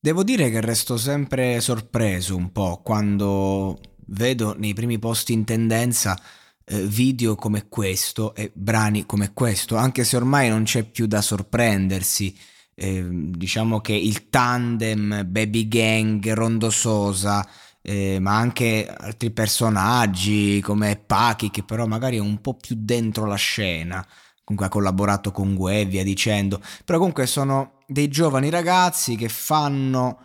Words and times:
Devo 0.00 0.22
dire 0.22 0.48
che 0.48 0.60
resto 0.60 0.96
sempre 0.96 1.60
sorpreso 1.60 2.36
un 2.36 2.52
po' 2.52 2.82
quando 2.84 3.80
vedo 4.06 4.54
nei 4.56 4.72
primi 4.72 4.96
posti 5.00 5.32
in 5.32 5.44
tendenza 5.44 6.16
eh, 6.64 6.86
video 6.86 7.34
come 7.34 7.68
questo 7.68 8.32
e 8.36 8.52
brani 8.54 9.06
come 9.06 9.32
questo, 9.34 9.74
anche 9.74 10.04
se 10.04 10.16
ormai 10.16 10.50
non 10.50 10.62
c'è 10.62 10.84
più 10.84 11.06
da 11.06 11.20
sorprendersi. 11.20 12.32
Eh, 12.74 13.08
diciamo 13.10 13.80
che 13.80 13.92
il 13.92 14.28
tandem 14.28 15.24
Baby 15.26 15.66
Gang, 15.66 16.32
Rondo 16.32 16.70
Sosa, 16.70 17.44
eh, 17.82 18.20
ma 18.20 18.36
anche 18.36 18.86
altri 18.86 19.32
personaggi 19.32 20.60
come 20.60 20.94
Pachi, 20.94 21.50
che 21.50 21.64
però 21.64 21.86
magari 21.86 22.18
è 22.18 22.20
un 22.20 22.40
po' 22.40 22.54
più 22.54 22.76
dentro 22.78 23.26
la 23.26 23.34
scena, 23.34 24.06
comunque 24.44 24.66
ha 24.66 24.70
collaborato 24.70 25.32
con 25.32 25.56
Gue 25.56 25.86
via 25.86 26.04
dicendo, 26.04 26.60
però 26.84 26.98
comunque 26.98 27.26
sono 27.26 27.77
dei 27.90 28.08
giovani 28.08 28.50
ragazzi 28.50 29.16
che 29.16 29.30
fanno 29.30 30.20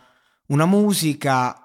una 0.48 0.66
musica 0.66 1.58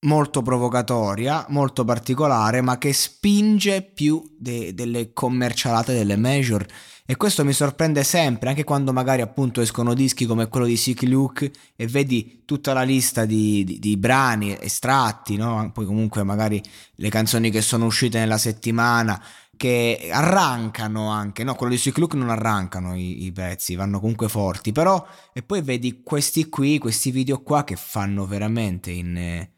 molto 0.00 0.42
provocatoria, 0.42 1.46
molto 1.48 1.82
particolare, 1.84 2.60
ma 2.60 2.76
che 2.76 2.92
spinge 2.92 3.80
più 3.82 4.22
de- 4.38 4.74
delle 4.74 5.14
commercialate 5.14 5.94
delle 5.94 6.16
major. 6.16 6.66
E 7.06 7.16
questo 7.16 7.44
mi 7.44 7.52
sorprende 7.52 8.02
sempre, 8.02 8.50
anche 8.50 8.64
quando 8.64 8.92
magari 8.92 9.22
appunto 9.22 9.60
escono 9.60 9.92
dischi 9.92 10.26
come 10.26 10.48
quello 10.48 10.66
di 10.66 10.76
Sick 10.76 11.02
Luke 11.02 11.50
e 11.76 11.86
vedi 11.86 12.42
tutta 12.44 12.72
la 12.72 12.82
lista 12.82 13.24
di, 13.24 13.62
di, 13.64 13.78
di 13.78 13.96
brani 13.96 14.56
estratti, 14.58 15.36
no? 15.36 15.70
poi 15.72 15.84
comunque 15.84 16.22
magari 16.22 16.62
le 16.96 17.08
canzoni 17.10 17.50
che 17.50 17.60
sono 17.60 17.86
uscite 17.86 18.18
nella 18.18 18.38
settimana, 18.38 19.22
che 19.56 20.08
arrancano 20.10 21.08
anche, 21.08 21.44
no, 21.44 21.54
quello 21.54 21.74
di 21.74 21.92
Luke 21.96 22.16
non 22.16 22.30
arrancano 22.30 22.96
i, 22.96 23.24
i, 23.24 23.32
pezzi, 23.32 23.74
vanno 23.74 24.00
comunque 24.00 24.28
forti, 24.28 24.72
però 24.72 25.04
e 25.32 25.42
poi 25.42 25.62
vedi 25.62 26.02
questi 26.02 26.48
qui, 26.48 26.78
questi 26.78 27.10
video 27.10 27.42
qua 27.42 27.64
che 27.64 27.76
fanno 27.76 28.26
veramente 28.26 28.90
in 28.90 29.48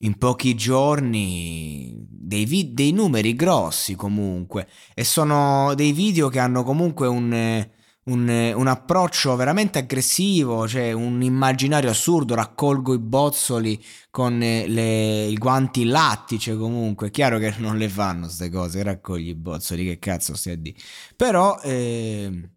in 0.00 0.18
pochi 0.18 0.54
giorni 0.54 1.94
dei, 1.96 2.44
vi- 2.44 2.74
dei, 2.74 2.92
numeri 2.92 3.34
grossi 3.34 3.94
comunque 3.94 4.68
e 4.94 5.04
sono 5.04 5.74
dei 5.74 5.92
video 5.92 6.28
che 6.28 6.38
hanno 6.38 6.62
comunque 6.64 7.06
un, 7.06 7.66
un, 8.06 8.28
un, 8.54 8.66
approccio 8.66 9.34
veramente 9.36 9.78
aggressivo, 9.78 10.68
cioè 10.68 10.92
un 10.92 11.22
immaginario 11.22 11.90
assurdo, 11.90 12.34
raccolgo 12.34 12.94
i 12.94 12.98
bozzoli 12.98 13.82
con 14.10 14.38
le, 14.38 15.24
i 15.26 15.34
guanti 15.34 15.84
lattice 15.84 16.56
comunque, 16.56 17.08
è 17.08 17.10
chiaro 17.10 17.38
che 17.38 17.54
non 17.58 17.76
le 17.76 17.88
fanno 17.88 18.26
queste 18.26 18.50
cose, 18.50 18.82
raccogli 18.82 19.28
i 19.28 19.34
bozzoli, 19.34 19.84
che 19.84 19.98
cazzo 19.98 20.36
stai 20.36 20.52
a 20.52 20.56
dire, 20.56 20.78
però 21.16 21.58
eh, 21.62 22.50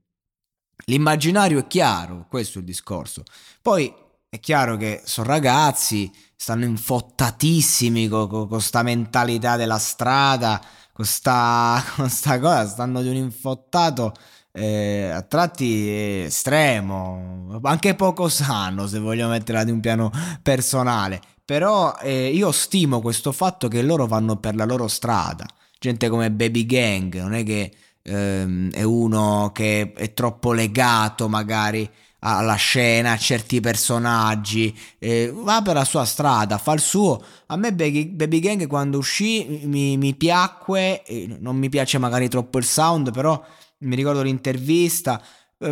l'immaginario 0.86 1.59
è 1.59 1.67
chiaro, 1.67 2.27
questo 2.30 2.58
è 2.58 2.61
il 2.61 2.67
discorso, 2.67 3.23
poi 3.61 3.92
è 4.30 4.39
chiaro 4.39 4.77
che 4.77 5.02
sono 5.05 5.27
ragazzi 5.27 6.11
stanno 6.36 6.64
infottatissimi 6.66 8.08
con 8.08 8.47
questa 8.47 8.83
mentalità 8.83 9.58
della 9.58 9.80
strada, 9.80 10.64
con 11.95 12.10
sta 12.10 12.39
cosa, 12.39 12.67
stanno 12.67 13.02
di 13.02 13.08
un 13.08 13.15
infottato 13.15 14.14
eh, 14.52 15.10
a 15.10 15.21
tratti 15.21 15.89
estremo, 16.26 17.60
anche 17.64 17.95
poco 17.95 18.27
sano 18.27 18.87
se 18.87 18.99
vogliamo 18.99 19.32
metterla 19.32 19.64
di 19.64 19.71
un 19.71 19.80
piano 19.80 20.11
personale. 20.42 21.21
Però 21.45 21.95
eh, 22.02 22.27
io 22.30 22.52
stimo 22.52 23.02
questo 23.02 23.32
fatto 23.32 23.67
che 23.67 23.82
loro 23.82 24.05
vanno 24.08 24.37
per 24.37 24.55
la 24.55 24.65
loro 24.65 24.87
strada. 24.87 25.45
Gente 25.80 26.10
come 26.10 26.32
Baby 26.32 26.65
Gang, 26.65 27.20
non 27.21 27.33
è 27.33 27.43
che 27.43 27.71
ehm, 28.04 28.71
è 28.71 28.83
uno 28.83 29.52
che 29.54 29.93
è 29.93 30.14
troppo 30.14 30.52
legato 30.52 31.27
magari 31.30 31.89
alla 32.19 32.55
scena, 32.55 33.13
a 33.13 33.17
certi 33.17 33.59
personaggi, 33.59 34.77
eh, 34.97 35.31
va 35.33 35.61
per 35.61 35.75
la 35.75 35.85
sua 35.85 36.05
strada, 36.05 36.57
fa 36.57 36.73
il 36.73 36.80
suo. 36.80 37.23
A 37.47 37.55
me 37.55 37.73
Baby, 37.73 38.39
Gang 38.39 38.67
quando 38.67 38.97
uscì 38.97 39.61
mi, 39.63 39.97
mi 39.97 40.13
piacque, 40.15 41.03
eh, 41.03 41.37
non 41.39 41.55
mi 41.55 41.69
piace 41.69 41.97
magari 41.97 42.27
troppo 42.27 42.57
il 42.57 42.65
sound, 42.65 43.11
però 43.11 43.41
mi 43.80 43.95
ricordo 43.95 44.21
l'intervista. 44.21 45.21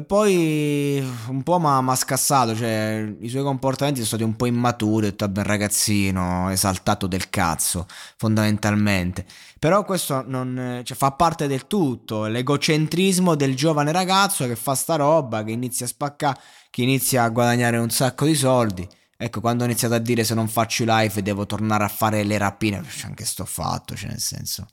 Poi 0.06 1.00
un 1.30 1.44
po' 1.44 1.60
mi 1.60 1.90
ha 1.90 1.96
scassato, 1.96 2.54
cioè 2.54 3.16
i 3.22 3.30
suoi 3.30 3.44
comportamenti 3.44 4.00
sono 4.00 4.08
stati 4.08 4.24
un 4.24 4.36
po' 4.36 4.46
immaturi, 4.46 5.06
ho 5.06 5.10
detto 5.12 5.26
vabbè 5.26 5.44
ragazzino, 5.44 6.50
esaltato 6.52 7.08
del 7.08 7.30
cazzo, 7.30 7.88
fondamentalmente. 8.18 9.26
Però 9.58 9.86
questo 9.86 10.26
non, 10.28 10.82
cioè, 10.84 10.98
fa 10.98 11.12
parte 11.12 11.48
del 11.48 11.68
tutto, 11.68 12.26
l'egocentrismo 12.26 13.36
del 13.36 13.56
giovane 13.56 13.94
ragazzo 13.94 14.46
che 14.46 14.58
fa 14.58 14.76
sta 14.76 14.98
roba, 14.98 15.46
che 15.46 15.52
inizia 15.52 15.86
a 15.86 15.90
spaccare, 15.90 16.40
che 16.70 16.82
inizia 16.82 17.24
a 17.24 17.30
guadagnare 17.30 17.78
un 17.78 17.90
sacco 17.90 18.26
di 18.26 18.36
soldi. 18.36 18.86
Ecco, 19.16 19.40
quando 19.40 19.64
ho 19.64 19.68
iniziato 19.68 19.94
a 19.94 20.00
dire 20.00 20.26
se 20.26 20.34
non 20.34 20.50
faccio 20.50 20.84
live 20.86 21.22
devo 21.22 21.46
tornare 21.46 21.86
a 21.86 21.88
fare 21.88 22.24
le 22.24 22.38
rapine, 22.38 22.84
anche 23.06 23.24
sto 23.24 23.46
fatto, 23.46 23.96
cioè 23.96 24.10
nel 24.10 24.20
senso, 24.20 24.68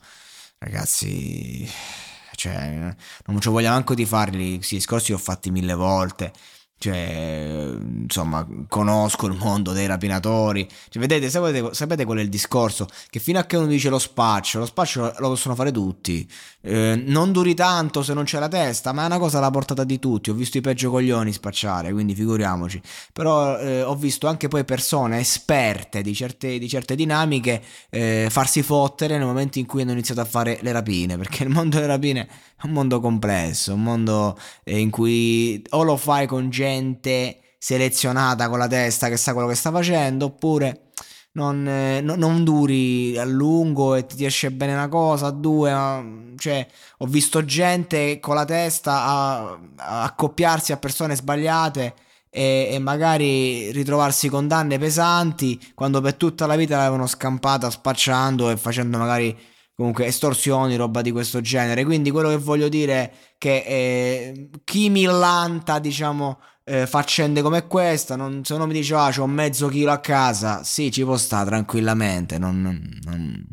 ragazzi 0.58 1.70
cioè, 2.34 2.94
non 3.26 3.40
ci 3.40 3.48
voglio 3.48 3.70
manco 3.70 3.94
di 3.94 4.04
farli, 4.04 4.56
questi 4.56 4.76
discorsi 4.76 5.08
li 5.08 5.14
ho 5.14 5.18
fatti 5.18 5.50
mille 5.50 5.74
volte. 5.74 6.32
Cioè, 6.76 7.70
insomma, 8.02 8.46
conosco 8.68 9.26
il 9.26 9.36
mondo 9.38 9.72
dei 9.72 9.86
rapinatori. 9.86 10.68
Cioè, 10.88 11.00
vedete, 11.00 11.30
sapete, 11.30 11.72
sapete 11.72 12.04
qual 12.04 12.18
è 12.18 12.20
il 12.20 12.28
discorso? 12.28 12.86
Che 13.08 13.20
fino 13.20 13.38
a 13.38 13.44
che 13.44 13.56
uno 13.56 13.66
dice 13.66 13.88
lo 13.88 13.98
spaccio, 13.98 14.58
lo 14.58 14.66
spaccio 14.66 15.14
lo 15.18 15.28
possono 15.28 15.54
fare 15.54 15.72
tutti. 15.72 16.28
Eh, 16.60 17.02
non 17.06 17.32
duri 17.32 17.54
tanto 17.54 18.02
se 18.02 18.12
non 18.12 18.24
c'è 18.24 18.38
la 18.38 18.48
testa, 18.48 18.92
ma 18.92 19.04
è 19.04 19.06
una 19.06 19.18
cosa 19.18 19.38
alla 19.38 19.50
portata 19.50 19.84
di 19.84 19.98
tutti. 19.98 20.28
Ho 20.28 20.34
visto 20.34 20.58
i 20.58 20.60
peggio 20.60 20.90
coglioni 20.90 21.32
spacciare, 21.32 21.90
quindi 21.92 22.14
figuriamoci. 22.14 22.82
Però 23.12 23.58
eh, 23.58 23.82
ho 23.82 23.94
visto 23.94 24.26
anche 24.26 24.48
poi 24.48 24.64
persone 24.64 25.20
esperte 25.20 26.02
di 26.02 26.14
certe, 26.14 26.58
di 26.58 26.68
certe 26.68 26.94
dinamiche 26.94 27.62
eh, 27.88 28.28
farsi 28.30 28.62
fottere 28.62 29.16
nel 29.16 29.26
momento 29.26 29.58
in 29.58 29.64
cui 29.64 29.82
hanno 29.82 29.92
iniziato 29.92 30.20
a 30.20 30.26
fare 30.26 30.58
le 30.60 30.72
rapine. 30.72 31.16
Perché 31.16 31.44
il 31.44 31.48
mondo 31.48 31.76
delle 31.76 31.88
rapine 31.88 32.28
è 32.56 32.66
un 32.66 32.72
mondo 32.72 33.00
complesso, 33.00 33.72
un 33.72 33.82
mondo 33.82 34.38
eh, 34.64 34.78
in 34.78 34.90
cui 34.90 35.62
o 35.70 35.82
lo 35.82 35.96
fai 35.96 36.26
con 36.26 36.50
gente 36.50 36.72
selezionata 37.58 38.48
con 38.48 38.58
la 38.58 38.68
testa 38.68 39.08
che 39.08 39.16
sa 39.16 39.32
quello 39.32 39.48
che 39.48 39.54
sta 39.54 39.70
facendo, 39.70 40.26
oppure 40.26 40.90
non, 41.32 41.66
eh, 41.66 42.00
no, 42.00 42.14
non, 42.14 42.44
duri 42.44 43.16
a 43.18 43.24
lungo 43.24 43.94
e 43.94 44.06
ti 44.06 44.24
esce 44.24 44.50
bene 44.50 44.72
una 44.72 44.88
cosa, 44.88 45.30
due, 45.30 46.34
cioè 46.36 46.66
ho 46.98 47.06
visto 47.06 47.44
gente 47.44 48.20
con 48.20 48.34
la 48.34 48.44
testa 48.44 49.04
a, 49.04 49.58
a 49.76 50.02
accoppiarsi 50.04 50.72
a 50.72 50.76
persone 50.76 51.16
sbagliate 51.16 51.94
e, 52.30 52.68
e, 52.72 52.78
magari 52.78 53.70
ritrovarsi 53.72 54.28
condanne 54.28 54.78
pesanti 54.78 55.72
quando 55.74 56.00
per 56.00 56.14
tutta 56.14 56.46
la 56.46 56.56
vita 56.56 56.76
l'avevano 56.76 57.06
scampata 57.06 57.70
spacciando 57.70 58.50
e 58.50 58.56
facendo 58.56 58.98
magari 58.98 59.36
comunque 59.76 60.06
estorsioni, 60.06 60.76
roba 60.76 61.02
di 61.02 61.10
questo 61.10 61.40
genere. 61.40 61.84
Quindi 61.84 62.10
quello 62.10 62.28
che 62.28 62.38
voglio 62.38 62.68
dire 62.68 62.94
è 62.94 63.10
che 63.38 63.64
eh, 63.66 64.50
chi 64.64 64.88
millanta, 64.88 65.78
diciamo, 65.78 66.38
eh, 66.64 66.86
faccende 66.86 67.42
come 67.42 67.66
questa, 67.66 68.16
non, 68.16 68.44
se 68.44 68.54
uno 68.54 68.66
mi 68.66 68.72
dice 68.72 68.94
ah 68.94 69.10
c'ho 69.10 69.26
mezzo 69.26 69.68
chilo 69.68 69.92
a 69.92 69.98
casa, 69.98 70.64
sì 70.64 70.90
ci 70.90 71.04
può 71.04 71.16
stare 71.16 71.46
tranquillamente, 71.46 72.38
non, 72.38 72.60
non, 73.04 73.46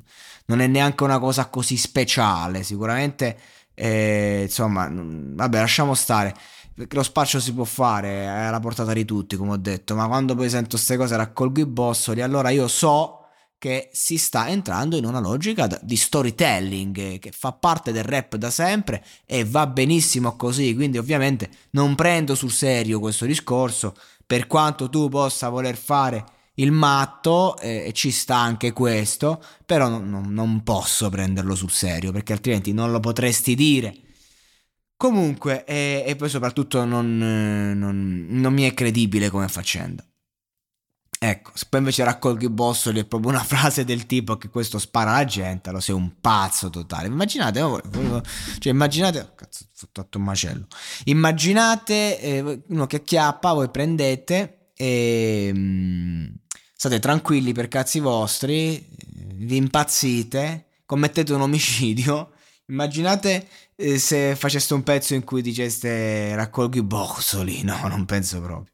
non 0.45 0.62
è 0.62 0.68
neanche 0.68 1.03
una 1.03 1.19
cosa 1.19 1.47
così 1.47 1.77
speciale, 1.77 2.63
sicuramente, 2.63 3.38
eh, 3.74 4.41
insomma, 4.44 4.89
vabbè 4.91 5.59
lasciamo 5.59 5.94
stare. 5.94 6.33
Perché 6.74 6.95
lo 6.95 7.03
spaccio 7.03 7.39
si 7.39 7.53
può 7.53 7.65
fare, 7.65 8.24
è 8.24 8.25
alla 8.25 8.59
portata 8.59 8.94
di 8.94 9.06
tutti, 9.06 9.36
come 9.36 9.51
ho 9.51 9.57
detto, 9.57 9.94
ma 9.94 10.07
quando 10.07 10.36
poi 10.36 10.50
sento 10.50 10.69
queste 10.71 10.97
cose 10.97 11.15
raccolgo 11.18 11.59
i 11.59 11.65
bossoli, 11.65 12.21
allora 12.21 12.50
io 12.50 12.68
so 12.68 13.20
che 13.62 13.92
si 13.94 14.18
sta 14.18 14.50
entrando 14.50 14.98
in 14.98 15.06
una 15.06 15.19
logica 15.19 15.68
di 15.84 15.96
storytelling 15.96 17.19
che 17.19 17.31
fa 17.31 17.52
parte 17.52 17.92
del 17.92 18.04
rap 18.04 18.36
da 18.36 18.50
sempre 18.50 19.06
e 19.24 19.46
va 19.46 19.68
benissimo 19.68 20.36
così, 20.36 20.74
quindi 20.74 20.98
ovviamente 20.98 21.48
non 21.72 21.94
prendo 21.94 22.34
sul 22.34 22.50
serio 22.50 23.00
questo 23.00 23.28
discorso, 23.28 23.94
per 24.25 24.48
quanto 24.48 24.90
tu 24.90 25.10
possa 25.10 25.50
voler 25.50 25.78
fare 25.78 26.25
il 26.56 26.72
matto, 26.72 27.56
eh, 27.60 27.92
ci 27.94 28.10
sta 28.10 28.36
anche 28.36 28.72
questo, 28.72 29.44
però 29.63 29.90
non, 29.90 30.34
non, 30.34 30.63
posso 30.63 31.10
prenderlo 31.10 31.54
sul 31.54 31.69
serio 31.69 32.12
perché 32.12 32.34
altrimenti 32.34 32.74
non 32.74 32.90
lo 32.90 33.00
potresti 33.00 33.54
dire. 33.54 33.96
Comunque, 34.98 35.66
e, 35.66 36.04
e 36.08 36.16
poi 36.16 36.30
soprattutto 36.30 36.84
non, 36.84 37.16
non, 37.16 38.25
non 38.28 38.54
mi 38.54 38.63
è 38.63 38.74
credibile 38.74 39.30
come 39.30 39.48
faccenda. 39.48 40.04
Ecco, 41.23 41.51
se 41.53 41.68
poi 41.69 41.81
invece 41.81 42.03
raccolgo 42.03 42.45
i 42.45 42.50
bossoli 42.50 43.01
è 43.01 43.06
proprio 43.06 43.29
una 43.29 43.44
frase 43.45 43.85
del 43.85 44.07
tipo 44.07 44.38
che 44.38 44.50
questo 44.50 44.79
spara 44.79 45.12
alla 45.12 45.25
gente, 45.25 45.69
allora 45.69 45.83
sei 45.83 45.94
un 45.94 46.19
pazzo 46.19 46.71
totale. 46.71 47.06
Immaginate, 47.06 47.59
cioè 48.57 48.73
immaginate, 48.73 49.33
cazzo, 49.35 49.65
ho 49.83 49.88
fatto 49.94 50.18
un 50.18 50.23
macello. 50.23 50.65
Immaginate 51.03 52.19
eh, 52.19 52.63
uno 52.69 52.88
che 52.88 53.03
chiappa, 53.03 53.53
voi 53.53 53.69
prendete 53.69 54.71
e 54.75 55.51
mh, 55.53 55.59
mm, 55.59 56.25
state 56.73 56.97
tranquilli 56.97 57.53
per 57.53 57.67
cazzi 57.67 58.00
vostri, 58.00 58.83
vi 59.35 59.57
impazzite, 59.57 60.69
commettete 60.88 61.33
un 61.33 61.41
omicidio. 61.41 62.31
Immaginate 62.65 63.47
eh, 63.75 64.00
se 64.00 64.35
faceste 64.35 64.74
un 64.74 64.81
pezzo 64.81 65.13
in 65.13 65.24
cui 65.24 65.44
diceste 65.44 66.33
raccolgo 66.33 66.79
i 66.79 66.83
bossoli, 66.83 67.62
no, 67.62 67.88
non 67.88 68.06
penso 68.06 68.41
proprio. 68.41 68.74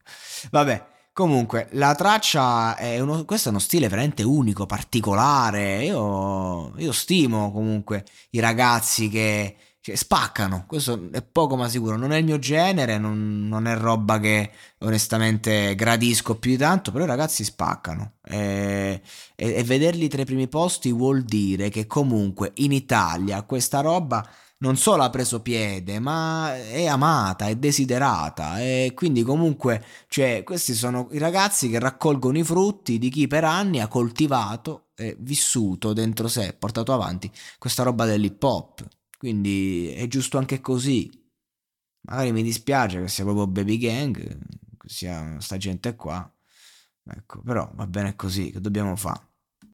Vabbè. 0.50 0.96
Comunque, 1.18 1.68
la 1.72 1.96
traccia 1.96 2.76
è 2.76 3.00
uno, 3.00 3.26
questo 3.26 3.48
è 3.48 3.52
uno 3.52 3.60
stile 3.60 3.88
veramente 3.88 4.22
unico, 4.22 4.68
particolare. 4.68 5.84
Io, 5.84 6.78
io 6.78 6.92
stimo 6.92 7.52
comunque 7.52 8.06
i 8.30 8.40
ragazzi 8.40 9.10
che 9.10 9.56
cioè, 9.82 9.96
spaccano. 9.96 10.66
Questo 10.68 11.10
è 11.12 11.24
poco 11.24 11.56
ma 11.56 11.70
sicuro. 11.70 11.98
Non 11.98 12.12
è 12.12 12.18
il 12.18 12.24
mio 12.24 12.38
genere, 12.38 13.00
non, 13.00 13.48
non, 13.48 13.66
è 13.66 13.76
roba 13.76 14.20
che 14.20 14.52
onestamente 14.82 15.74
gradisco 15.74 16.38
più 16.38 16.52
di 16.52 16.58
tanto, 16.58 16.92
però 16.92 17.06
i 17.06 17.08
ragazzi 17.08 17.44
spaccano. 17.44 18.18
E, 18.24 19.02
e, 19.36 19.54
e 19.56 19.64
vederli 19.64 20.08
tra 20.10 20.22
i 20.22 20.26
primi 20.26 20.48
posti 20.48 20.92
vuol 20.92 21.24
dire 21.24 21.70
che 21.70 21.88
comunque 21.88 22.52
in 22.58 22.72
Italia 22.74 23.42
questa 23.42 23.82
roba 23.82 24.24
non 24.60 24.76
solo 24.78 25.04
ha 25.04 25.10
preso 25.10 25.42
piede, 25.42 26.00
ma 26.00 26.56
è 26.56 26.86
amata, 26.88 27.48
è 27.48 27.56
desiderata 27.56 28.60
e 28.62 28.92
quindi 28.96 29.22
comunque, 29.24 29.84
cioè, 30.08 30.44
questi 30.44 30.74
sono 30.74 31.08
i 31.12 31.20
ragazzi 31.20 31.70
che 31.70 31.80
raccolgono 31.80 32.38
i 32.38 32.44
frutti 32.44 32.98
di 32.98 33.10
chi 33.10 33.28
per 33.28 33.44
anni 33.44 33.80
ha 33.82 33.88
coltivato 33.88 34.90
e 34.96 35.16
vissuto 35.20 35.94
dentro 35.94 36.28
sé, 36.28 36.54
portato 36.54 36.94
avanti 36.94 37.32
questa 37.60 37.84
roba 37.84 38.06
dell'hip 38.06 38.42
hop. 38.44 38.88
Quindi 39.18 39.92
è 39.94 40.08
giusto 40.08 40.38
anche 40.38 40.62
così. 40.62 41.10
Magari 42.02 42.32
mi 42.32 42.44
dispiace 42.44 43.02
che 43.02 43.08
sia 43.08 43.24
proprio 43.24 43.48
Baby 43.48 43.78
Gang, 43.78 44.16
che 44.78 44.90
sia 44.90 45.40
sta 45.40 45.58
gente 45.58 45.96
qua. 45.96 46.32
Ecco, 47.10 47.42
però 47.42 47.70
va 47.76 47.88
bene 47.88 48.16
così, 48.16 48.52
che 48.52 48.60
dobbiamo 48.62 48.96
fare? 48.96 49.27